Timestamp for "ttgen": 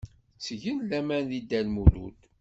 0.37-0.79